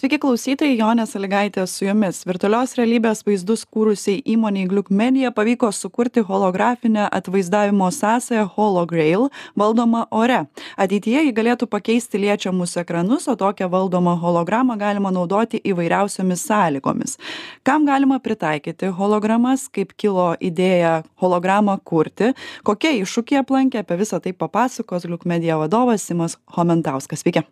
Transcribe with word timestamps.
sveiki 0.00 0.16
klausytojai 0.22 0.78
jonė 0.78 1.04
salygaitė 1.04 1.66
su 1.68 1.84
jumis. 1.84 2.22
Virtualios 2.24 2.72
realybės 2.78 3.20
vaizdus 3.26 3.66
kūrusiai 3.68 4.22
įmonei 4.32 4.62
gliuk 4.70 4.88
medija 4.88 5.28
pavyko 5.36 5.68
sukurti 5.76 6.22
holografinę 6.24 7.04
atvaizdavimo 7.18 7.90
sąsają 7.92 8.46
holograil 8.54 9.26
valdomą 9.60 10.06
ore. 10.22 10.38
Ateityje 10.80 11.26
ji 11.26 11.36
galėtų 11.36 11.68
pakeisti 11.68 12.22
liečiamus 12.22 12.78
ekranus 12.80 13.28
o 13.28 13.36
tokią 13.36 13.68
valdomą 13.68 14.16
hologramą 14.24 14.78
galima 14.80 15.12
naudoti 15.12 15.60
įvairiausiomis 15.68 16.48
sąlygomis. 16.48 17.18
Kam 17.62 17.84
galima 17.84 18.22
pritaikyti 18.24 18.94
hologramas 18.96 19.68
kaip 19.68 19.92
kilo 20.00 20.32
idėja 20.40 21.02
hologramą 21.20 21.76
kurti 21.84 22.32
kokie 22.64 22.96
iššūkiai 23.02 23.44
aplankė 23.44 23.84
apie 23.84 24.00
visa 24.00 24.20
tai 24.20 24.32
papasakos 24.32 25.04
gliuk 25.04 25.28
medija 25.28 25.60
vadovas 25.60 26.08
simas 26.08 26.40
chomentauskas. 26.48 27.20
Sveiki 27.20 27.44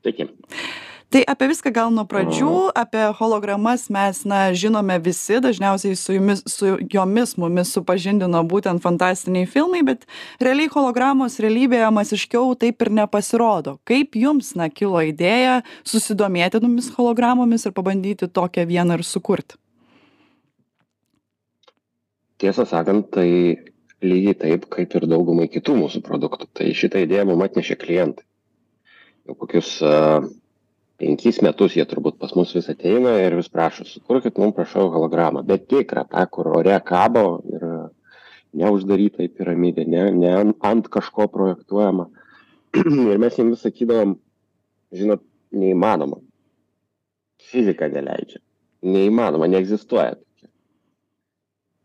Sveiki. 0.00 0.30
Tai 1.10 1.24
apie 1.26 1.48
viską 1.50 1.72
gal 1.74 1.88
nuo 1.90 2.04
pradžių, 2.06 2.70
apie 2.78 3.08
hologramas 3.18 3.88
mes, 3.90 4.20
na, 4.30 4.52
žinome 4.54 4.94
visi, 5.02 5.40
dažniausiai 5.42 5.96
su, 5.98 6.14
jumis, 6.14 6.44
su 6.46 6.76
jomis 6.86 7.32
mumis 7.34 7.72
supažindino 7.74 8.44
būtent 8.46 8.78
fantastiniai 8.84 9.48
filmai, 9.50 9.80
bet 9.88 10.06
realiai 10.38 10.70
hologramos 10.70 11.40
realybėje 11.42 11.88
masiškiau 11.96 12.54
taip 12.62 12.86
ir 12.86 12.92
nepasirodo. 13.00 13.80
Kaip 13.90 14.14
jums, 14.14 14.52
na, 14.54 14.70
kilo 14.70 15.02
idėja 15.02 15.64
susidomėti 15.82 16.62
tomis 16.62 16.92
hologramomis 16.94 17.66
ir 17.66 17.74
pabandyti 17.74 18.30
tokią 18.30 18.68
vieną 18.70 19.00
ir 19.00 19.06
sukurti? 19.10 19.58
Tiesą 22.38 22.70
sakant, 22.70 23.10
tai 23.10 23.58
lygiai 23.98 24.38
taip, 24.46 24.70
kaip 24.70 24.94
ir 24.94 25.10
daugumai 25.10 25.50
kitų 25.50 25.74
mūsų 25.82 26.06
produktų. 26.06 26.52
Tai 26.54 26.70
šitą 26.70 27.02
idėją 27.02 27.26
mums 27.34 27.50
atnešė 27.50 27.82
klientai 27.82 28.29
jau 29.30 29.38
kokius 29.38 29.78
penkis 31.00 31.40
metus 31.44 31.76
jie 31.78 31.84
turbūt 31.88 32.18
pas 32.20 32.32
mus 32.36 32.52
vis 32.56 32.68
ateina 32.72 33.14
ir 33.22 33.36
vis 33.38 33.48
prašo, 33.48 33.86
sukurkit 33.88 34.38
mums 34.40 34.56
prašau 34.56 34.90
hologramą, 34.92 35.44
bet 35.46 35.68
tikrą, 35.70 36.04
tą, 36.10 36.26
kur 36.34 36.50
ore 36.58 36.76
kabo 36.84 37.40
ir 37.48 37.66
neuždaryta 38.60 39.24
į 39.24 39.30
piramidę, 39.38 39.86
ne, 39.88 40.08
ne 40.12 40.32
ant 40.66 40.90
kažko 40.92 41.28
projektuojama. 41.32 42.08
ir 43.10 43.20
mes 43.22 43.38
jiems 43.38 43.62
sakydavom, 43.64 44.16
žinot, 44.94 45.22
neįmanoma. 45.54 46.20
Fizika 47.50 47.88
neleidžia. 47.90 48.42
Neįmanoma, 48.86 49.48
neegzistuoja. 49.50 50.18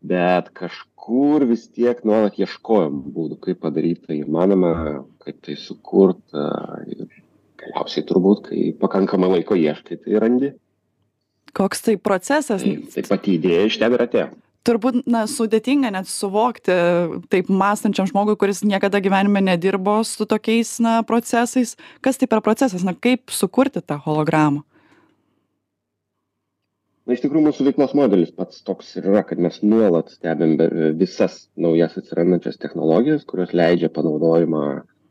Bet 0.06 0.52
kažkur 0.54 1.46
vis 1.48 1.64
tiek 1.74 2.02
nuolat 2.06 2.36
ieškojom 2.38 3.00
būdų, 3.14 3.38
kaip 3.42 3.62
padaryti 3.64 4.10
tai 4.10 4.18
įmanoma, 4.20 4.72
kaip 5.24 5.40
tai 5.46 5.56
sukurt. 5.58 6.22
Ir 6.86 7.06
galiausiai 7.60 8.06
turbūt, 8.08 8.48
kai 8.48 8.62
pakankamai 8.80 9.32
laiko 9.36 9.58
ieškai, 9.58 10.00
tai 10.04 10.22
randi. 10.22 10.52
Koks 11.56 11.86
tai 11.86 11.96
procesas? 11.96 12.64
Tai, 12.64 12.74
tai 12.92 13.06
pati 13.08 13.38
idėja 13.38 13.70
iš 13.70 13.78
ten 13.80 13.96
ir 13.96 14.04
atėjo. 14.04 14.28
Turbūt, 14.66 15.04
na, 15.06 15.22
sudėtinga 15.30 15.92
net 15.94 16.08
suvokti 16.10 16.74
taip 17.30 17.50
mąstančiam 17.52 18.08
žmogui, 18.10 18.34
kuris 18.40 18.64
niekada 18.66 18.98
gyvenime 19.02 19.44
nedirbo 19.46 20.00
su 20.02 20.26
tokiais, 20.26 20.72
na, 20.82 20.98
procesais. 21.06 21.76
Kas 22.02 22.18
tai 22.18 22.26
per 22.30 22.42
procesas, 22.42 22.82
na, 22.86 22.96
kaip 22.98 23.30
sukurti 23.30 23.84
tą 23.84 24.00
hologramą? 24.02 24.64
Na, 27.06 27.14
iš 27.14 27.22
tikrųjų, 27.22 27.44
mūsų 27.46 27.68
veiklos 27.68 27.94
modelis 27.94 28.34
pats 28.34 28.64
toks 28.66 28.90
ir 28.98 29.06
yra, 29.06 29.22
kad 29.28 29.38
mes 29.38 29.60
nuolat 29.62 30.10
stebim 30.10 30.56
visas 30.98 31.44
naujas 31.54 31.94
atsirandančias 32.00 32.58
technologijas, 32.58 33.22
kurios 33.30 33.54
leidžia 33.54 33.92
panaudojimą 33.94 34.64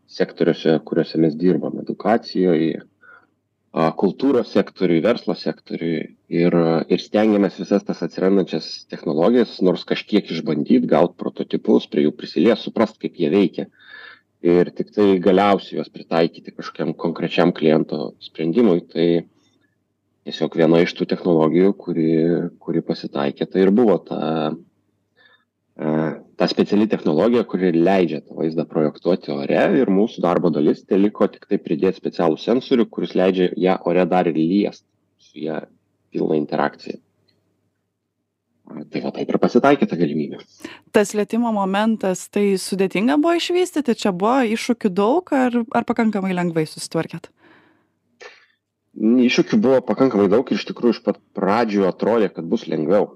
sektoriuose, 0.07 0.79
kuriuose 0.85 1.21
mes 1.21 1.35
dirbam- 1.39 1.79
edukacijoje, 1.83 2.81
kultūros 3.99 4.53
sektoriui, 4.55 5.01
verslo 5.03 5.35
sektoriui 5.35 5.97
ir, 6.31 6.55
ir 6.87 7.01
stengiamės 7.03 7.57
visas 7.59 7.83
tas 7.83 7.99
atsirandančias 8.05 8.85
technologijas 8.87 9.57
nors 9.61 9.83
kažkiek 9.83 10.29
išbandyti, 10.31 10.87
gauti 10.87 11.17
prototipus, 11.19 11.87
prie 11.91 12.05
jų 12.05 12.13
prisilies, 12.15 12.63
suprast, 12.63 12.97
kaip 13.01 13.19
jie 13.19 13.29
veikia. 13.33 13.67
Ir 14.45 14.69
tik 14.71 14.93
tai 14.95 15.17
galiausiai 15.19 15.79
juos 15.79 15.89
pritaikyti 15.91 16.53
kažkokiam 16.53 16.93
konkrečiam 16.93 17.51
kliento 17.51 18.13
sprendimui. 18.23 18.85
Tai 18.87 19.07
tiesiog 20.23 20.55
viena 20.55 20.79
iš 20.83 20.93
tų 20.95 21.09
technologijų, 21.11 21.73
kuri, 21.75 22.11
kuri 22.61 22.83
pasitaikė, 22.85 23.49
tai 23.49 23.65
ir 23.65 23.73
buvo 23.75 23.97
ta 24.07 24.21
ta 26.35 26.47
speciali 26.47 26.87
technologija, 26.91 27.45
kuri 27.47 27.71
leidžia 27.75 28.19
tą 28.25 28.35
vaizdą 28.39 28.65
projektuoti 28.67 29.31
ore 29.35 29.61
ir 29.79 29.91
mūsų 29.91 30.23
darbo 30.23 30.51
dalis 30.51 30.83
tai 30.83 30.99
liko 30.99 31.27
tik 31.31 31.47
tai 31.49 31.59
pridėti 31.61 32.01
specialų 32.01 32.39
sensorių, 32.41 32.87
kuris 32.91 33.15
leidžia 33.15 33.49
ją 33.55 33.77
ore 33.87 34.05
dar 34.09 34.27
ir 34.31 34.37
liest 34.39 34.83
su 35.21 35.39
ją 35.39 35.61
pilna 36.11 36.39
interakcija. 36.39 36.99
Tai 38.65 39.01
va 39.03 39.11
taip 39.13 39.29
ir 39.29 39.37
pasitaikė 39.37 39.85
ta 39.87 39.97
galimybė. 39.99 40.39
Tas 40.95 41.13
lietimo 41.13 41.51
momentas, 41.53 42.25
tai 42.33 42.55
sudėtinga 42.59 43.19
buvo 43.21 43.35
išvystyti, 43.37 43.93
čia 43.93 44.11
buvo 44.11 44.39
iššūkių 44.55 44.89
daug 44.89 45.29
ar, 45.37 45.59
ar 45.77 45.85
pakankamai 45.85 46.33
lengvai 46.33 46.65
susitvarkėt? 46.67 47.29
Iššūkių 48.95 49.59
buvo 49.61 49.83
pakankamai 49.85 50.27
daug 50.33 50.49
ir 50.49 50.57
iš 50.57 50.65
tikrųjų 50.71 50.97
iš 50.97 51.03
pat 51.05 51.21
pradžių 51.37 51.85
atrodė, 51.91 52.31
kad 52.33 52.49
bus 52.49 52.65
lengviau 52.71 53.11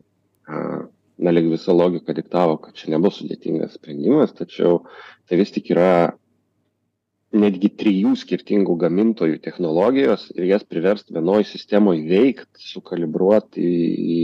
na 1.19 1.33
lyg 1.35 1.49
visa 1.51 1.75
logika 1.75 2.15
diktavo, 2.15 2.57
kad 2.63 2.77
čia 2.79 2.93
nebus 2.95 3.19
sudėtingas 3.19 3.75
sprendimas, 3.75 4.33
tačiau 4.35 4.83
tai 5.27 5.39
vis 5.41 5.51
tik 5.55 5.71
yra 5.75 6.15
netgi 7.35 7.69
trijų 7.77 8.15
skirtingų 8.17 8.75
gamintojų 8.83 9.39
technologijos 9.43 10.29
ir 10.33 10.47
jas 10.49 10.63
priversti 10.65 11.13
vienoje 11.13 11.45
sistemoje 11.51 12.05
veikti, 12.09 12.63
sukalibruoti 12.71 13.65
į, 13.65 14.21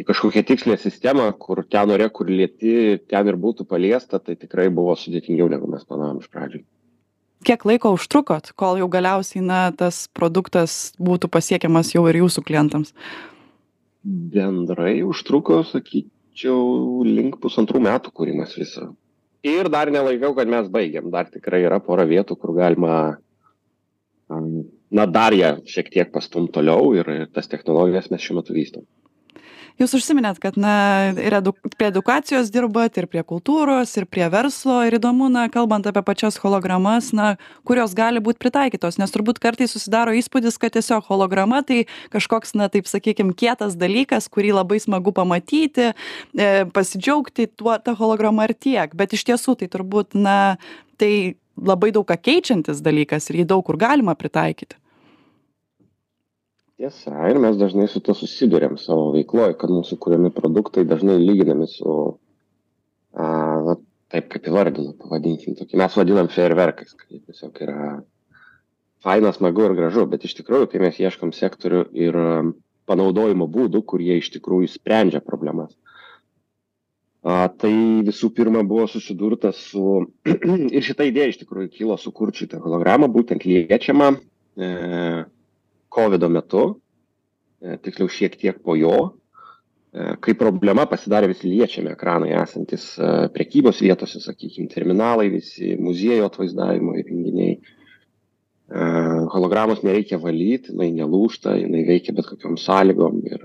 į 0.00 0.06
kažkokią 0.08 0.44
tikslę 0.48 0.78
sistemą, 0.80 1.28
kur 1.36 1.64
ten 1.68 1.90
norė, 1.92 2.08
kur 2.14 2.30
lieti, 2.32 3.02
ten 3.10 3.28
ir 3.28 3.36
būtų 3.40 3.68
paliesta, 3.68 4.22
tai 4.22 4.38
tikrai 4.40 4.70
buvo 4.72 4.96
sudėtingiau, 4.96 5.50
negu 5.52 5.68
mes 5.68 5.84
planavom 5.84 6.22
iš 6.22 6.30
pradžių. 6.32 6.62
Kiek 7.42 7.64
laiko 7.66 7.90
užtrukot, 7.96 8.52
kol 8.54 8.78
jau 8.78 8.86
galiausiai 8.88 9.42
na, 9.42 9.64
tas 9.74 10.04
produktas 10.14 10.94
būtų 11.02 11.26
pasiekiamas 11.26 11.90
jau 11.90 12.06
ir 12.06 12.20
jūsų 12.22 12.44
klientams? 12.46 12.94
Bendrai 14.04 15.00
užtruko, 15.06 15.62
sakyčiau, 15.68 17.02
link 17.06 17.38
pusantrų 17.42 17.82
metų 17.86 18.12
kūrimas 18.16 18.56
viso. 18.58 18.92
Ir 19.46 19.70
dar 19.72 19.90
nelaikau, 19.90 20.32
kad 20.36 20.50
mes 20.50 20.68
baigiam. 20.70 21.10
Dar 21.10 21.30
tikrai 21.30 21.64
yra 21.66 21.80
pora 21.82 22.06
vietų, 22.06 22.36
kur 22.38 22.54
galima, 22.54 22.96
na, 24.30 25.06
dar 25.10 25.34
ją 25.34 25.56
šiek 25.66 25.90
tiek 25.90 26.12
pastum 26.14 26.46
toliau 26.50 26.92
ir 26.94 27.10
tas 27.34 27.50
technologijas 27.50 28.10
mes 28.12 28.22
šiuo 28.22 28.38
metu 28.38 28.54
vystom 28.54 28.86
jūs 29.80 29.94
užsiminėt 29.96 30.40
kad 30.42 30.58
na 30.60 31.12
ir 31.16 31.36
edu 31.38 31.54
prie 31.76 31.88
edukacijos 31.90 32.50
dirbat 32.52 32.98
ir 33.00 33.08
prie 33.10 33.24
kultūros 33.26 33.94
ir 33.98 34.06
prie 34.06 34.28
verslo 34.32 34.82
ir 34.86 34.98
įdomu 34.98 35.30
na 35.32 35.48
kalbant 35.52 35.86
apie 35.88 36.02
pačias 36.06 36.38
hologramas 36.42 37.12
na 37.16 37.36
kur 37.68 37.80
jos 37.80 37.96
gali 37.98 38.22
būt 38.22 38.40
pritaikytos 38.42 39.00
nes 39.00 39.14
turbūt 39.14 39.40
kartais 39.42 39.72
susidaro 39.72 40.14
įspūdis 40.18 40.60
kad 40.60 40.76
tiesiog 40.76 41.08
holograma 41.08 41.62
tai 41.66 41.84
kažkoks 42.12 42.54
na 42.58 42.68
taip 42.72 42.90
sakykim 42.90 43.32
kietas 43.32 43.76
dalykas 43.78 44.28
kurį 44.32 44.54
labai 44.60 44.80
smagu 44.82 45.14
pamatyti 45.16 45.92
e 45.92 46.50
pasidžiaugti 46.72 47.48
tuo 47.56 47.76
ta 47.78 47.94
holograma 47.98 48.46
ir 48.48 48.54
tiek. 48.54 48.94
Bet 48.96 49.16
iš 49.16 49.26
tiesų 49.30 49.56
tai 49.60 49.70
turbūt 49.72 50.16
na 50.18 50.56
tai 51.00 51.38
labai 51.56 51.92
daug 51.94 52.06
ką 52.08 52.18
keičiantis 52.18 52.82
dalykas 52.84 53.30
ir 53.30 53.42
jį 53.42 53.48
daug 53.54 53.64
kur 53.66 53.78
galima 53.80 54.16
pritaikyti 54.18 54.81
tiesa 56.80 57.28
ir 57.30 57.38
mes 57.42 57.58
dažnai 57.60 57.88
su 57.88 58.00
tuo 58.00 58.14
susiduriam 58.16 58.78
savo 58.80 59.10
veikloj 59.16 59.56
kad 59.60 59.72
mūsų 59.72 59.98
kuriami 60.02 60.32
produktai 60.34 60.84
dažnai 60.88 61.18
lyginami 61.20 61.68
su 61.70 61.96
a 63.12 63.26
va 63.66 63.76
taip 64.12 64.28
kaip 64.32 64.48
įvardinu 64.48 64.94
pavadinkim 65.00 65.56
tokį 65.58 65.78
mes 65.80 65.96
vadinam 66.00 66.30
fejerverkais 66.32 66.96
kai 66.96 67.20
tiesiog 67.20 67.62
yra 67.66 67.84
faina 69.04 69.32
smagu 69.36 69.66
ir 69.66 69.76
gražu 69.78 70.06
bet 70.08 70.24
iš 70.24 70.36
tikrųjų 70.40 70.70
kai 70.72 70.82
mes 70.84 71.00
ieškom 71.00 71.32
sektorių 71.36 71.86
ir 72.06 72.18
panaudojimo 72.88 73.48
būdų 73.50 73.82
kurie 73.88 74.18
iš 74.18 74.32
tikrųjų 74.36 74.70
sprendžia 74.72 75.22
problemas. 75.24 75.74
A 77.22 77.46
tai 77.46 78.02
visų 78.02 78.32
pirma 78.34 78.64
buvo 78.66 78.88
susidurta 78.90 79.52
su 79.54 80.08
ir 80.76 80.82
šita 80.82 81.06
idėja 81.06 81.34
iš 81.34 81.38
tikrųjų 81.44 81.70
kilo 81.76 81.98
sukurt 82.00 82.38
šitą 82.38 82.58
hologramą 82.64 83.06
būtent 83.12 83.46
liečiamą 83.46 84.16
e 84.58 84.70
kovido 85.92 86.28
metu, 86.32 86.62
e, 87.60 87.76
tiksliau 87.84 88.10
šiek 88.10 88.38
tiek 88.40 88.62
po 88.64 88.76
jo, 88.78 88.96
e, 89.92 90.14
kai 90.24 90.34
problema 90.38 90.86
pasidarė 90.88 91.30
visi 91.32 91.50
liečiami 91.50 91.92
ekranai 91.92 92.32
esantis 92.40 92.88
e, 92.96 93.12
prekybos 93.34 93.82
vietose, 93.84 94.22
sakykime, 94.24 94.70
terminalai, 94.72 95.28
visi 95.32 95.76
muziejų 95.80 96.26
atvaizdavimo 96.30 96.98
įrenginiai. 97.02 97.60
Hologramos 98.72 99.82
nereikia 99.84 100.16
valyti, 100.16 100.70
jinai 100.72 100.86
nelūšta, 100.96 101.58
jinai 101.60 101.82
veikia 101.84 102.14
bet 102.16 102.24
kokiam 102.30 102.54
sąlygom 102.56 103.18
ir, 103.28 103.42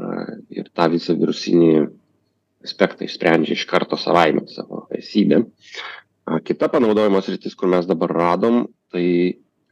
ir 0.56 0.70
tą 0.72 0.86
visą 0.94 1.18
virusinį 1.20 1.72
aspektą 2.64 3.04
išsprendžia 3.04 3.58
iš 3.58 3.66
karto 3.68 4.00
savaime 4.00 4.46
savo 4.48 4.86
esybę. 4.96 5.42
Kita 6.48 6.70
panaudojimo 6.72 7.20
sritis, 7.26 7.58
kur 7.60 7.68
mes 7.74 7.90
dabar 7.90 8.14
radom, 8.16 8.62
tai 8.94 9.04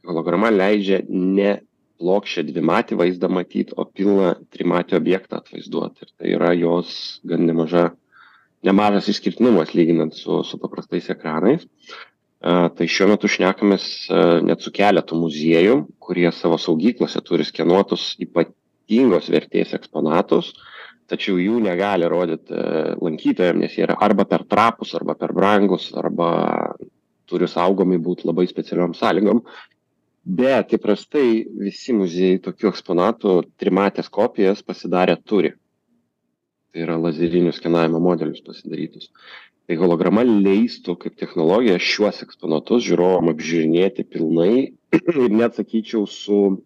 holograma 0.04 0.52
leidžia 0.52 1.00
ne 1.08 1.54
plokščią 2.00 2.44
dvimatį 2.48 2.98
vaizdą 3.00 3.30
matyt, 3.32 3.72
o 3.76 3.86
pilną 3.86 4.34
trimatį 4.54 4.98
objektą 4.98 5.40
atvaizduoti. 5.40 6.04
Ir 6.04 6.12
tai 6.12 6.34
yra 6.34 6.52
jos 6.56 6.90
gan 7.26 7.46
nemaža, 7.48 7.88
nemažas 8.66 9.08
išskirtinumas 9.12 9.74
lyginant 9.76 10.16
su, 10.16 10.42
su 10.44 10.60
paprastais 10.62 11.08
ekranais. 11.12 11.66
Uh, 12.46 12.68
tai 12.76 12.86
šiuo 12.92 13.08
metu 13.14 13.30
šnekamės 13.32 13.84
uh, 14.12 14.38
net 14.44 14.62
su 14.62 14.70
keletu 14.74 15.16
muziejų, 15.18 15.80
kurie 16.04 16.28
savo 16.36 16.58
saugyklose 16.60 17.22
turi 17.24 17.46
skenuotus 17.48 18.10
ypatingos 18.22 19.30
vertės 19.32 19.72
eksponatus, 19.78 20.52
tačiau 21.10 21.40
jų 21.40 21.62
negali 21.64 22.06
rodyti 22.10 22.52
lankytojams, 23.00 23.62
nes 23.62 23.78
jie 23.78 23.86
yra 23.86 23.96
arba 24.04 24.26
per 24.28 24.44
trapus, 24.44 24.92
arba 24.98 25.16
per 25.18 25.32
brangus, 25.34 25.88
arba 25.96 26.28
turi 27.26 27.48
saugomi 27.50 27.98
būti 28.02 28.28
labai 28.28 28.46
specialiom 28.50 28.94
sąlygom 28.94 29.40
bet 30.26 30.74
įprastai 30.74 31.46
visi 31.62 31.94
muziejai 31.94 32.40
tokių 32.42 32.72
eksponatų 32.72 33.34
trimatės 33.62 34.08
kopijas 34.10 34.62
pasidarę 34.66 35.14
turi. 35.22 35.52
Tai 36.72 36.82
yra 36.82 36.96
lazerinių 36.98 37.52
skenavimo 37.54 38.00
modelius 38.02 38.42
pasidarytus. 38.44 39.10
Tai 39.66 39.76
holograma 39.78 40.22
leistų 40.26 40.96
kaip 41.02 41.14
technologija 41.18 41.78
šiuos 41.82 42.22
eksponatus 42.26 42.84
žiūrovam 42.86 43.30
apžiūrinėti 43.32 44.02
pilnai 44.10 44.74
ir 44.98 45.30
net 45.30 45.54
sakyčiau 45.58 46.06
su 46.10 46.38
uh, 46.50 46.60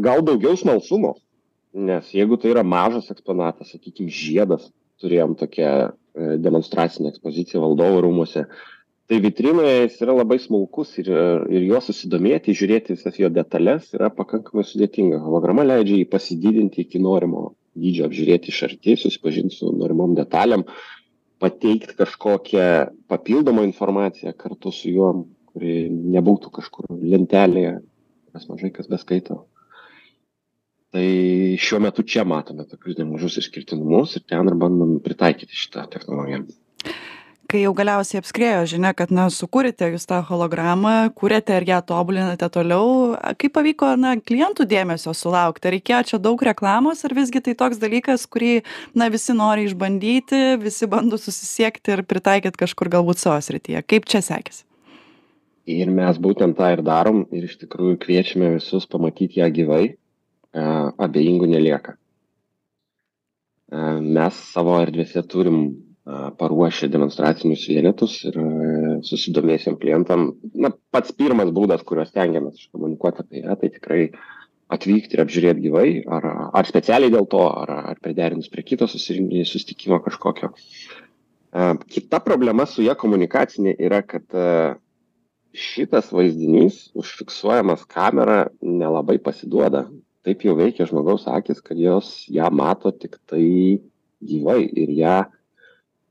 gal 0.00 0.24
daugiau 0.24 0.56
smalsumo. 0.56 1.14
Nes 1.74 2.12
jeigu 2.14 2.36
tai 2.40 2.52
yra 2.54 2.62
mažas 2.64 3.10
eksponatas, 3.12 3.72
sakykime, 3.74 4.08
žiedas, 4.08 4.70
turėjom 5.02 5.34
tokią 5.36 5.70
demonstracinę 6.38 7.10
ekspoziciją 7.10 7.58
valdovų 7.64 8.04
rūmose, 8.04 8.44
uh, 8.46 8.73
tai 9.08 9.20
vitrinoje 9.20 9.74
jis 9.82 10.00
yra 10.04 10.14
labai 10.16 10.38
smulkus 10.40 10.94
ir, 11.02 11.10
ir 11.52 11.66
juo 11.68 11.80
susidomėti, 11.84 12.54
žiūrėti 12.56 12.96
visas 12.96 13.18
jo 13.20 13.28
detalės 13.32 13.90
yra 13.96 14.08
pakankamai 14.14 14.64
sudėtinga. 14.64 15.20
Holograma 15.24 15.66
leidžia 15.66 16.00
jį 16.00 16.08
pasididinti 16.12 16.84
iki 16.84 17.02
norimo 17.04 17.50
dydžio, 17.76 18.08
apžiūrėti 18.08 18.52
iš 18.52 18.62
arti, 18.68 18.96
susipažinti 18.96 19.58
su 19.58 19.72
norimom 19.76 20.14
detalėm, 20.16 20.64
pateikti 21.42 21.98
kažkokią 21.98 22.68
papildomą 23.10 23.66
informaciją 23.68 24.32
kartu 24.38 24.72
su 24.72 24.92
juo, 24.94 25.10
kuri 25.52 25.88
nebūtų 25.90 26.54
kažkur 26.54 26.88
lentelėje, 26.96 27.76
kas 28.32 28.48
mažai 28.48 28.72
kas 28.72 28.88
beskaito. 28.90 29.42
Tai 30.94 31.06
šiuo 31.58 31.80
metu 31.82 32.04
čia 32.06 32.22
matome 32.22 32.64
tokius 32.70 32.96
nemažus 33.00 33.40
išskirtinumus 33.42 34.14
ir 34.16 34.22
ten 34.30 34.46
ir 34.46 34.54
bandom 34.56 35.00
pritaikyti 35.02 35.58
šitą 35.58 35.88
technologiją 35.90 36.44
kai 37.50 37.62
jau 37.62 37.72
galiausiai 37.76 38.20
apskriejo 38.22 38.64
žinia 38.70 38.92
kad 38.96 39.12
na 39.14 39.26
sukūrėte 39.32 39.88
jūs 39.92 40.06
tą 40.10 40.20
hologramą 40.28 40.94
kuriate 41.18 41.56
ir 41.60 41.66
ją 41.68 41.80
tobulinate 41.86 42.48
toliau 42.52 43.14
kaip 43.40 43.54
pavyko 43.56 43.94
na 44.00 44.14
klientų 44.18 44.66
dėmesio 44.70 45.14
sulaukti? 45.16 45.68
Ar 45.68 45.76
reikėjo 45.76 46.02
čia 46.10 46.20
daug 46.22 46.44
reklamos 46.46 47.04
ar 47.06 47.16
visgi 47.16 47.42
tai 47.44 47.56
toks 47.58 47.80
dalykas 47.82 48.26
kurį 48.30 48.54
na 48.98 49.10
visi 49.12 49.36
nori 49.36 49.66
išbandyti 49.68 50.44
visi 50.62 50.88
bando 50.90 51.20
susisiekti 51.20 51.96
ir 51.96 52.04
pritaikyt 52.08 52.58
kažkur 52.60 52.92
galbūt 52.96 53.22
savo 53.22 53.40
srityje? 53.44 53.84
Kaip 53.86 54.08
čia 54.10 54.22
sekėsi? 54.24 54.64
Ir 55.64 55.88
mes 55.88 56.18
būtent 56.20 56.58
tą 56.58 56.74
ir 56.74 56.82
darom 56.84 57.24
ir 57.32 57.46
iš 57.48 57.56
tikrųjų 57.62 57.96
kviečiame 58.02 58.54
visus 58.58 58.84
pamatyt 58.90 59.38
ją 59.38 59.48
gyvai 59.52 59.84
abejingų 60.54 61.48
nelieka. 61.50 61.96
Mes 63.74 64.36
savo 64.52 64.76
erdvėse 64.82 65.22
turim 65.26 65.64
paruošę 66.04 66.90
demonstracinius 66.92 67.64
vienetus 67.68 68.18
ir 68.28 68.36
susidomėjusiem 69.08 69.78
klientam. 69.80 70.32
Na, 70.52 70.70
pats 70.92 71.14
pirmas 71.16 71.48
būdas, 71.56 71.84
kuriuo 71.86 72.04
stengiamės 72.08 72.60
iškomunikuoti 72.60 73.24
apie 73.24 73.44
ją, 73.44 73.56
tai 73.60 73.70
tikrai 73.72 74.00
atvykti 74.74 75.16
ir 75.16 75.22
apžiūrėti 75.24 75.64
gyvai, 75.64 75.88
ar, 76.12 76.26
ar 76.52 76.68
specialiai 76.68 77.12
dėl 77.12 77.28
to, 77.30 77.40
ar, 77.48 77.72
ar 77.94 78.00
priderinus 78.04 78.50
prie 78.52 78.64
kito 78.66 78.88
susitikimo 78.90 80.00
kažkokio. 80.04 80.52
Kita 81.94 82.20
problema 82.24 82.66
su 82.66 82.84
ją 82.84 82.96
komunikacinė 82.98 83.76
yra, 83.86 84.02
kad 84.04 84.26
šitas 85.54 86.10
vaizdinys 86.12 86.90
užfiksuojamas 86.98 87.86
kamera 87.88 88.48
nelabai 88.60 89.16
pasiduoda. 89.22 89.86
Taip 90.24 90.42
jau 90.44 90.56
veikia 90.58 90.88
žmogaus 90.88 91.28
akis, 91.30 91.60
kad 91.64 91.78
jos 91.80 92.24
ją 92.32 92.48
mato 92.52 92.92
tik 92.92 93.16
tai 93.28 93.44
gyvai 94.24 94.64
ir 94.72 94.92
ją 94.98 95.16
E, 95.24 95.43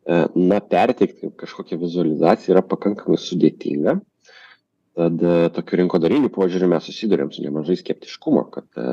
na, 0.05 0.59
perteikti 0.59 1.29
kažkokią 1.39 1.77
vizualizaciją 1.81 2.57
yra 2.57 2.63
pakankamai 2.67 3.19
sudėtinga. 3.21 3.99
Tad 4.99 5.21
e, 5.25 5.35
tokiu 5.55 5.79
rinkodariniu 5.81 6.29
požiūriu 6.33 6.69
mes 6.69 6.85
susidurėm 6.85 7.31
su 7.33 7.41
nemažai 7.41 7.79
skeptiškumo, 7.79 8.43
kad 8.53 8.67
e, 8.77 8.89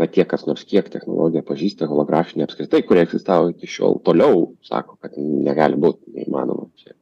na, 0.00 0.08
tie, 0.10 0.24
kas 0.26 0.46
nors 0.48 0.64
kiek 0.66 0.88
technologiją 0.90 1.44
pažįsta, 1.46 1.86
holografinė 1.90 2.48
apskritai, 2.48 2.82
kurie 2.86 3.04
egzistavo 3.04 3.52
iki 3.52 3.68
šiol, 3.70 4.00
toliau 4.06 4.48
sako, 4.66 4.96
kad 5.02 5.14
negali 5.20 5.78
būti 5.78 6.16
neįmanoma. 6.16 6.66
Čia. 6.80 6.96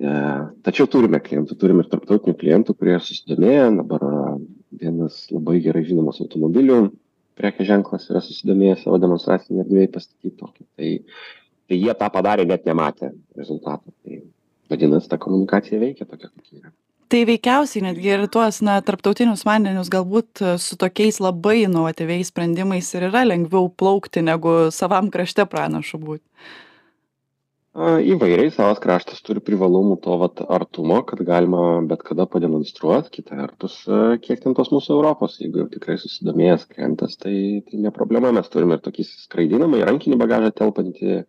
E, 0.00 0.16
tačiau 0.64 0.88
turime 0.88 1.20
klientų, 1.20 1.58
turime 1.60 1.84
ir 1.84 1.92
tarptautinių 1.92 2.38
klientų, 2.40 2.78
kurie 2.78 2.96
susidomėjo. 3.02 3.68
Dabar 3.82 4.08
vienas 4.80 5.26
labai 5.34 5.58
gerai 5.66 5.84
žinomas 5.84 6.22
automobilių 6.24 6.86
prekė 7.38 7.66
ženklas 7.68 8.08
yra 8.10 8.20
susidomėjęs 8.24 8.84
savo 8.86 8.98
demonstracinį 9.02 9.62
erdvėje 9.64 9.92
pastatyti 9.94 10.34
tokį. 10.40 10.66
Tai 10.76 10.90
tai 11.72 11.80
jie 11.80 11.96
tą 11.96 12.12
padarė 12.12 12.44
net 12.48 12.66
nematę 12.68 13.14
rezultato. 13.38 13.94
Tai 14.04 14.20
vadinasi, 14.72 15.08
ta 15.08 15.18
komunikacija 15.20 15.80
veikia 15.80 16.04
tokia, 16.04 16.28
kokia 16.28 16.58
yra. 16.60 16.72
Tai 17.12 17.20
veikiausiai 17.28 17.84
netgi 17.84 18.08
ir 18.08 18.26
tuos, 18.32 18.62
na, 18.64 18.78
tarptautinius 18.84 19.44
vandenius 19.44 19.90
galbūt 19.92 20.40
e, 20.40 20.52
su 20.60 20.78
tokiais 20.80 21.18
labai 21.20 21.62
inovatyviais 21.66 22.30
sprendimais 22.32 22.88
ir 22.96 23.08
yra 23.10 23.24
lengviau 23.28 23.68
plaukti, 23.68 24.22
negu 24.24 24.70
savam 24.72 25.10
krašte 25.12 25.44
pranašu 25.48 26.00
būti. 26.00 26.24
Įvairiai 27.72 28.50
savas 28.52 28.80
kraštas 28.84 29.22
turi 29.24 29.40
privalumų 29.40 29.94
to 30.04 30.16
vat, 30.20 30.40
artumo, 30.56 30.98
kad 31.08 31.20
galima 31.24 31.80
bet 31.88 32.02
kada 32.04 32.26
pademonstruoti, 32.28 33.12
kita 33.14 33.38
vertus, 33.38 33.78
e, 33.88 34.00
kiek 34.24 34.40
ten 34.44 34.56
tos 34.56 34.72
mūsų 34.72 34.96
Europos, 34.96 35.38
jeigu 35.40 35.62
jau 35.62 35.68
tikrai 35.72 35.96
susidomėjęs 36.00 36.66
klientas, 36.72 37.16
tai, 37.20 37.36
tai 37.68 37.80
ne 37.80 37.92
problema, 37.92 38.32
mes 38.32 38.48
turime 38.52 38.76
ir 38.76 38.84
tokį 38.84 39.08
skraidinamą, 39.08 39.80
į 39.80 39.88
rankinį 39.88 40.20
bagažą 40.20 40.52
telpantį 40.60 41.22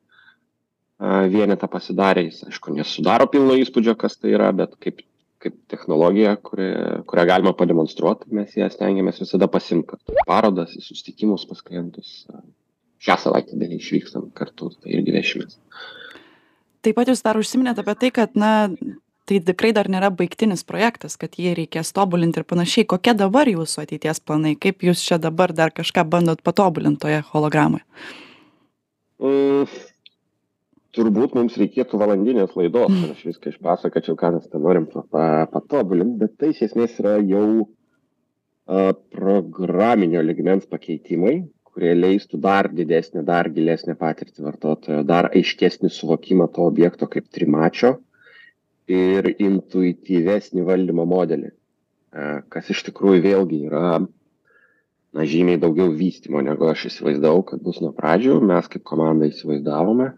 vienetą 1.03 1.67
pasidarė, 1.67 2.27
jis 2.29 2.45
aišku 2.47 2.73
nesudaro 2.77 3.27
pilno 3.31 3.57
įspūdžio, 3.59 3.95
kas 3.99 4.15
tai 4.17 4.33
yra, 4.37 4.51
bet 4.55 4.75
kaip, 4.83 5.01
kaip 5.43 5.55
technologija, 5.71 6.35
kuri, 6.39 6.69
kurią 7.09 7.25
galima 7.27 7.53
pademonstruoti, 7.57 8.31
mes 8.35 8.55
ją 8.55 8.69
stengiamės 8.71 9.19
visada 9.23 9.49
pasimti. 9.51 9.99
Parodas, 10.27 10.75
susitikimus 10.79 11.45
pas 11.49 11.63
klientus. 11.65 12.23
Šią 13.03 13.19
savaitę 13.19 13.59
beje 13.59 13.81
išvykstam 13.81 14.29
kartu, 14.37 14.71
tai 14.79 14.95
irgi 14.95 15.15
vešimės. 15.17 15.57
Taip 16.83 16.95
pat 16.99 17.11
jūs 17.11 17.23
dar 17.23 17.39
užsiminėte 17.39 17.83
apie 17.83 17.95
tai, 17.99 18.11
kad, 18.15 18.37
na, 18.39 18.69
tai 19.27 19.41
tikrai 19.43 19.73
dar 19.75 19.89
nėra 19.91 20.07
baigtinis 20.11 20.63
projektas, 20.67 21.17
kad 21.19 21.35
jį 21.39 21.57
reikės 21.59 21.91
tobulinti 21.95 22.39
ir 22.39 22.47
panašiai. 22.47 22.87
Kokie 22.87 23.15
dabar 23.19 23.51
jūsų 23.51 23.83
ateities 23.83 24.23
planai? 24.23 24.55
Kaip 24.55 24.83
jūs 24.87 25.03
čia 25.03 25.19
dabar 25.19 25.51
dar 25.55 25.75
kažką 25.75 26.07
bandot 26.07 26.43
patobulinti 26.43 27.03
toje 27.03 27.23
hologramoje? 27.33 27.83
Mm 29.19 29.91
turbūt 30.93 31.33
mums 31.37 31.57
reikėtų 31.59 31.99
valandinės 32.01 32.53
laidos, 32.59 32.91
kad 32.93 33.15
aš 33.15 33.23
viską 33.31 33.53
išpasakočiau, 33.53 34.17
ką 34.19 34.31
mes 34.35 34.45
ten 34.49 34.63
norim 34.63 34.85
patobulinti, 34.91 36.19
bet 36.21 36.37
tai 36.39 36.51
iš 36.53 36.63
esmės 36.69 36.95
yra 37.01 37.17
jau 37.19 37.47
a, 37.63 38.93
programinio 39.15 40.21
ligmens 40.25 40.69
pakeitimai, 40.69 41.35
kurie 41.73 41.93
leistų 41.97 42.37
dar 42.41 42.69
didesnį, 42.69 43.23
dar 43.25 43.49
gilesnį 43.53 43.97
patirtį 43.97 44.45
vartotojo, 44.45 45.01
dar 45.09 45.31
aiškesnį 45.33 45.89
suvokimą 45.89 46.51
to 46.53 46.67
objekto 46.69 47.09
kaip 47.09 47.31
trimačio 47.33 47.95
ir 48.93 49.31
intuityvesnį 49.33 50.65
valdymo 50.67 51.05
modelį, 51.09 51.49
kas 52.53 52.69
iš 52.69 52.83
tikrųjų 52.89 53.23
vėlgi 53.23 53.63
yra 53.71 53.87
na, 55.13 55.25
žymiai 55.29 55.61
daugiau 55.61 55.93
vystimo, 55.93 56.41
negu 56.45 56.67
aš 56.69 56.87
įsivaizdavau, 56.89 57.43
kad 57.47 57.61
bus 57.63 57.79
nuo 57.83 57.93
pradžių. 57.95 58.39
Mes 58.49 58.69
kaip 58.69 58.83
komanda 58.87 59.29
įsivaizdavome. 59.29 60.11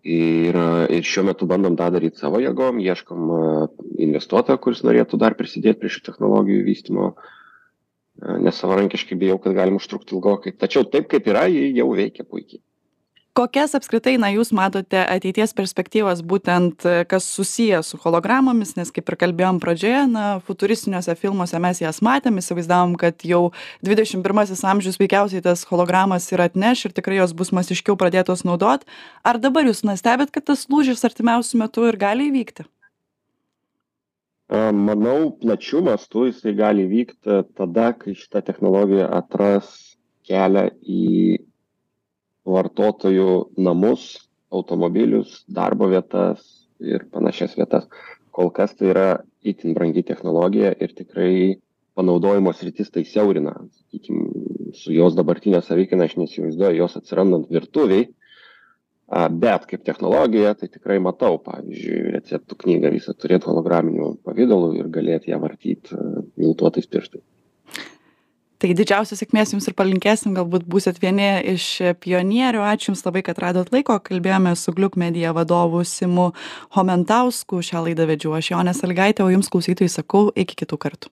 Ir, 0.00 0.56
ir 0.96 1.04
šiuo 1.04 1.26
metu 1.28 1.44
bandom 1.44 1.74
tą 1.76 1.90
daryti 1.92 2.22
savo 2.22 2.38
jėgom, 2.40 2.78
ieškom 2.80 3.26
investuotojo, 4.00 4.56
kuris 4.64 4.80
norėtų 4.86 5.18
dar 5.20 5.36
prisidėti 5.36 5.82
prie 5.82 5.90
šių 5.92 6.06
technologijų 6.06 6.62
vystymo, 6.64 7.10
nes 8.40 8.62
savarankiškai 8.62 9.18
bijau, 9.20 9.36
kad 9.44 9.52
galim 9.58 9.76
užtrukti 9.76 10.16
ilgokai. 10.16 10.54
Tačiau 10.56 10.88
taip 10.88 11.10
kaip 11.12 11.28
yra, 11.28 11.44
ji 11.52 11.68
jau 11.76 11.90
veikia 11.92 12.24
puikiai 12.24 12.62
kokias 13.36 13.74
apskritai 13.78 14.16
na 14.20 14.30
jūs 14.32 14.50
matote 14.56 15.00
ateities 15.00 15.54
perspektyvas 15.56 16.22
būtent 16.26 16.86
kas 17.10 17.28
susiję 17.30 17.82
su 17.86 18.00
hologramomis? 18.02 18.74
Nes 18.78 18.90
kaip 18.94 19.08
ir 19.10 19.18
kalbėjom 19.20 19.60
pradžioje 19.62 20.02
na 20.10 20.24
futuristiniuose 20.46 21.14
filmuose 21.20 21.60
mes 21.62 21.82
jas 21.82 22.00
matėm 22.04 22.40
įsivaizdavom 22.42 22.96
kad 23.00 23.24
jau 23.26 23.42
dvidešim 23.86 24.24
pirmasis 24.26 24.64
amžius 24.66 25.00
veikiausiai 25.00 25.44
tas 25.44 25.64
hologramas 25.70 26.26
ir 26.32 26.42
atneš 26.44 26.86
ir 26.88 26.96
tikrai 26.96 27.20
jos 27.20 27.36
bus 27.36 27.54
masiškiau 27.56 27.98
pradėtos 28.00 28.44
naudot. 28.48 28.84
Ar 29.24 29.38
dabar 29.42 29.68
jūs 29.68 29.84
na 29.86 29.96
stebit 30.00 30.34
kad 30.34 30.48
tas 30.50 30.66
lūžis 30.70 31.06
artimiausiu 31.06 31.62
metu 31.62 31.86
ir 31.88 31.98
gali 32.00 32.30
įvykti? 32.32 32.66
Manau, 34.50 35.30
plačiu 35.38 35.78
mastu 35.86 36.24
jisai 36.26 36.56
gali 36.58 36.88
vykti 36.90 37.44
tada, 37.54 37.92
kai 37.94 38.16
šita 38.18 38.42
technologija 38.42 39.06
atras 39.14 39.68
kelią 40.26 40.64
į 40.82 41.04
vartotojų 42.52 43.30
namus, 43.62 44.06
automobilius, 44.50 45.42
darbo 45.48 45.88
vietas 45.90 46.42
ir 46.82 47.06
panašias 47.12 47.56
vietas. 47.58 47.86
Kol 48.34 48.50
kas 48.54 48.74
tai 48.78 48.92
yra 48.92 49.08
itin 49.42 49.74
brangi 49.74 50.02
technologija 50.06 50.72
ir 50.78 50.94
tikrai 50.96 51.58
panaudojimo 51.98 52.52
sritis 52.54 52.90
tai 52.94 53.04
siaurina. 53.04 53.56
Sakykim, 53.82 54.22
su 54.76 54.94
jos 54.94 55.16
dabartinė 55.18 55.60
savykina 55.66 56.06
aš 56.06 56.16
neįsivaizduoju, 56.20 56.78
jos 56.78 56.96
atsirandant 57.00 57.50
virtuviai, 57.52 58.06
bet 59.42 59.66
kaip 59.70 59.82
technologija 59.86 60.54
tai 60.58 60.70
tikrai 60.70 61.00
matau, 61.02 61.40
pavyzdžiui, 61.42 62.14
receptų 62.14 62.60
knygą 62.62 62.92
visą 62.94 63.14
turėti 63.18 63.50
holograminiu 63.50 64.14
pavydalu 64.26 64.76
ir 64.78 64.90
galėti 64.94 65.34
ją 65.34 65.40
vartyti 65.42 65.98
miltuotais 66.38 66.86
pirštais. 66.86 67.24
Tai 68.60 68.74
didžiausios 68.76 69.22
sėkmės 69.22 69.54
jums 69.54 69.64
ir 69.70 69.72
palinkėsim, 69.72 70.34
galbūt 70.36 70.66
būsit 70.68 70.98
vieni 71.00 71.30
iš 71.54 71.64
pionierių. 72.04 72.60
Ačiū 72.68 72.90
Jums 72.90 73.06
labai, 73.06 73.22
kad 73.24 73.40
radot 73.40 73.70
laiko. 73.72 73.96
Kalbėjome 74.04 74.52
su 74.52 74.74
Gliuk 74.76 74.98
medija 75.00 75.32
vadovu 75.32 75.80
Simu 75.88 76.26
Homentausku. 76.76 77.62
Šią 77.64 77.86
laidą 77.86 78.04
vedžiu 78.10 78.34
aš 78.36 78.52
Jonė 78.52 78.76
Salgaitė, 78.76 79.24
o 79.24 79.32
Jums 79.32 79.48
klausytojai 79.48 79.88
sakau 79.96 80.26
iki 80.36 80.60
kitų 80.60 80.76
kartų. 80.84 81.08